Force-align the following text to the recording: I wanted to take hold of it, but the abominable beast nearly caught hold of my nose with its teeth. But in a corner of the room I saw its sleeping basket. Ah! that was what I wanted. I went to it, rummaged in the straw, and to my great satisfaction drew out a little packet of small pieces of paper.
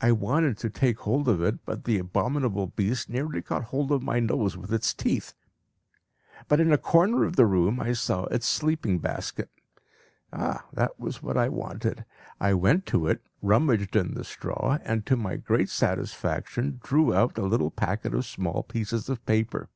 I 0.00 0.12
wanted 0.12 0.56
to 0.58 0.70
take 0.70 1.00
hold 1.00 1.26
of 1.26 1.42
it, 1.42 1.64
but 1.64 1.82
the 1.82 1.98
abominable 1.98 2.68
beast 2.68 3.10
nearly 3.10 3.42
caught 3.42 3.64
hold 3.64 3.90
of 3.90 4.04
my 4.04 4.20
nose 4.20 4.56
with 4.56 4.72
its 4.72 4.94
teeth. 4.94 5.34
But 6.46 6.60
in 6.60 6.70
a 6.72 6.78
corner 6.78 7.24
of 7.24 7.34
the 7.34 7.44
room 7.44 7.80
I 7.80 7.92
saw 7.94 8.26
its 8.26 8.46
sleeping 8.46 9.00
basket. 9.00 9.50
Ah! 10.32 10.64
that 10.74 11.00
was 11.00 11.24
what 11.24 11.36
I 11.36 11.48
wanted. 11.48 12.04
I 12.40 12.54
went 12.54 12.86
to 12.86 13.08
it, 13.08 13.20
rummaged 13.42 13.96
in 13.96 14.14
the 14.14 14.22
straw, 14.22 14.78
and 14.84 15.04
to 15.06 15.16
my 15.16 15.34
great 15.34 15.70
satisfaction 15.70 16.78
drew 16.80 17.12
out 17.12 17.36
a 17.36 17.42
little 17.42 17.72
packet 17.72 18.14
of 18.14 18.24
small 18.24 18.62
pieces 18.62 19.08
of 19.08 19.26
paper. 19.26 19.70